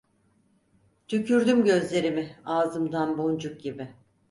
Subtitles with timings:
[1.07, 3.93] Tükürdüm gözlerimi ağzımdan boncuk gibi.